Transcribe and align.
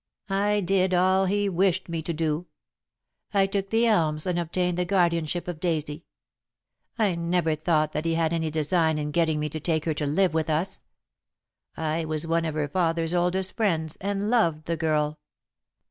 I 0.31 0.61
did 0.61 0.95
all 0.95 1.25
he 1.25 1.47
wished 1.47 1.87
me 1.87 2.01
to 2.01 2.11
do. 2.11 2.47
I 3.35 3.45
took 3.45 3.69
The 3.69 3.85
Elms 3.85 4.25
and 4.25 4.39
obtained 4.39 4.75
the 4.79 4.83
guardianship 4.83 5.47
of 5.47 5.59
Daisy. 5.59 6.05
I 6.97 7.13
never 7.13 7.53
thought 7.53 7.91
that 7.91 8.05
he 8.05 8.15
had 8.15 8.33
any 8.33 8.49
design 8.49 8.97
in 8.97 9.11
getting 9.11 9.39
me 9.39 9.47
to 9.49 9.59
take 9.59 9.85
her 9.85 9.93
to 9.93 10.07
live 10.07 10.33
with 10.33 10.49
us. 10.49 10.81
I 11.77 12.05
was 12.05 12.25
one 12.25 12.45
of 12.45 12.55
her 12.55 12.67
father's 12.67 13.13
oldest 13.13 13.55
friends 13.55 13.95
and 13.97 14.31
loved 14.31 14.65
the 14.65 14.75
girl. 14.75 15.19